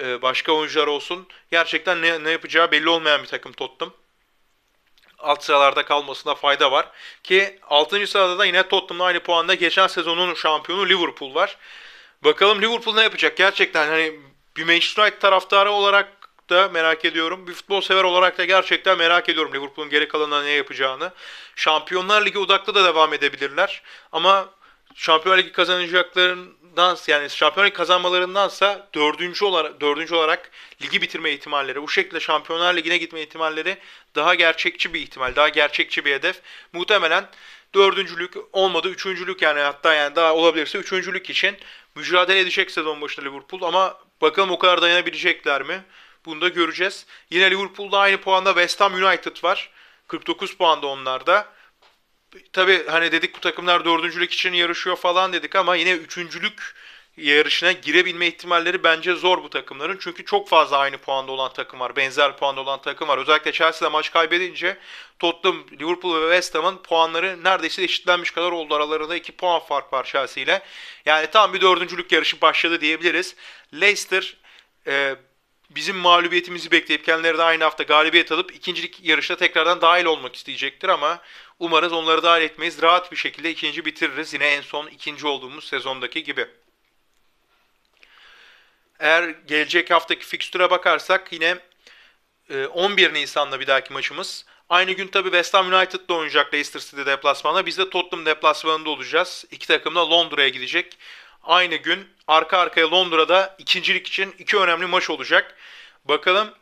[0.00, 1.26] e, başka oyuncular olsun.
[1.50, 3.94] Gerçekten ne, ne yapacağı belli olmayan bir takım Tottenham.
[5.18, 6.88] Alt sıralarda kalmasına fayda var.
[7.24, 8.06] Ki 6.
[8.06, 11.56] sırada da yine Tottenham'la aynı puanda geçen sezonun şampiyonu Liverpool var.
[12.24, 13.36] Bakalım Liverpool ne yapacak?
[13.36, 14.20] Gerçekten hani
[14.56, 16.18] bir Manchester United taraftarı olarak
[16.50, 17.46] da merak ediyorum.
[17.46, 21.12] Bir futbol sever olarak da gerçekten merak ediyorum Liverpool'un geri kalanında ne yapacağını.
[21.56, 23.82] Şampiyonlar Ligi odaklı da devam edebilirler.
[24.12, 24.48] Ama
[24.94, 25.52] Şampiyonlar Ligi
[27.08, 30.50] yani Şampiyonlar Ligi kazanmalarındansa dördüncü olarak dördüncü olarak
[30.82, 33.78] ligi bitirme ihtimalleri, bu şekilde Şampiyonlar Ligi'ne gitme ihtimalleri
[34.14, 36.40] daha gerçekçi bir ihtimal, daha gerçekçi bir hedef.
[36.72, 37.28] Muhtemelen
[37.74, 41.56] dördüncülük olmadı, üçüncülük yani hatta yani daha olabilirse üçüncülük için
[41.94, 45.84] mücadele edecek sezon başında Liverpool ama bakalım o kadar dayanabilecekler mi?
[46.24, 47.06] Bunu da göreceğiz.
[47.30, 49.70] Yine Liverpool'da aynı puanda West Ham United var.
[50.08, 51.57] 49 puanda onlarda.
[52.52, 56.74] Tabi hani dedik bu takımlar dördüncülük için yarışıyor falan dedik ama yine üçüncülük
[57.16, 59.96] yarışına girebilme ihtimalleri bence zor bu takımların.
[60.00, 61.96] Çünkü çok fazla aynı puanda olan takım var.
[61.96, 63.18] Benzer puanda olan takım var.
[63.18, 64.78] Özellikle Chelsea'de maç kaybedince
[65.18, 68.74] Tottenham, Liverpool ve West Ham'ın puanları neredeyse eşitlenmiş kadar oldu.
[68.74, 70.62] Aralarında 2 puan fark var Chelsea ile.
[71.06, 73.36] Yani tam bir dördüncülük yarışı başladı diyebiliriz.
[73.74, 74.36] Leicester
[74.86, 75.16] e,
[75.70, 80.88] bizim mağlubiyetimizi bekleyip kendileri de aynı hafta galibiyet alıp ikincilik yarışta tekrardan dahil olmak isteyecektir
[80.88, 81.22] ama
[81.58, 82.82] umarız onları dahil etmeyiz.
[82.82, 84.34] Rahat bir şekilde ikinci bitiririz.
[84.34, 86.46] Yine en son ikinci olduğumuz sezondaki gibi.
[88.98, 91.58] Eğer gelecek haftaki fikstüre bakarsak yine
[92.72, 94.44] 11 Nisan'da bir dahaki maçımız.
[94.68, 97.66] Aynı gün tabi West Ham United'da oynayacak Leicester City deplasmanda.
[97.66, 99.44] Biz de Tottenham deplasmanında olacağız.
[99.50, 100.98] İki takım da Londra'ya gidecek.
[101.48, 105.56] Aynı gün arka arkaya Londra'da ikincilik için iki önemli maç olacak.
[106.04, 106.54] Bakalım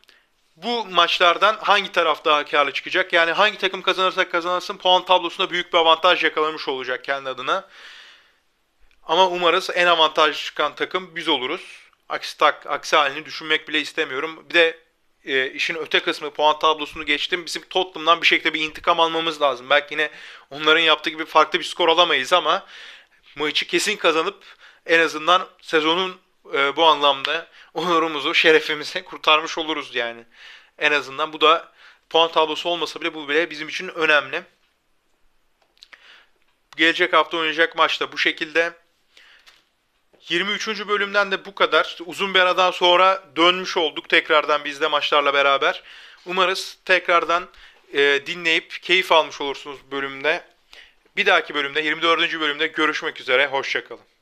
[0.57, 3.13] bu maçlardan hangi taraf daha karlı çıkacak?
[3.13, 7.69] Yani hangi takım kazanırsa kazansın puan tablosunda büyük bir avantaj yakalamış olacak kendi adına.
[9.03, 11.63] Ama umarız en avantaj çıkan takım biz oluruz.
[12.09, 14.45] Aksi, tak, aksi halini düşünmek bile istemiyorum.
[14.49, 14.79] Bir de
[15.25, 17.47] e, işin öte kısmı puan tablosunu geçtim.
[17.47, 19.71] Bizim Tottenham'dan bir şekilde bir intikam almamız lazım.
[19.71, 20.11] Belki yine
[20.51, 22.67] onların yaptığı gibi farklı bir skor alamayız ama
[23.37, 24.45] maçı kesin kazanıp
[24.87, 26.21] en azından sezonun
[26.55, 30.25] e, bu anlamda onurumuzu, şerefimizi kurtarmış oluruz yani.
[30.79, 31.73] En azından bu da
[32.11, 34.43] puan tablosu olmasa bile bu bile bizim için önemli.
[36.77, 38.73] Gelecek hafta oynayacak maçta bu şekilde.
[40.29, 40.69] 23.
[40.89, 41.99] bölümden de bu kadar.
[42.07, 45.83] Uzun bir aradan sonra dönmüş olduk tekrardan bizde maçlarla beraber.
[46.27, 47.49] Umarız tekrardan
[47.93, 50.45] e, dinleyip keyif almış olursunuz bölümde.
[51.17, 52.41] Bir dahaki bölümde 24.
[52.41, 53.47] bölümde görüşmek üzere.
[53.47, 54.16] Hoşçakalın.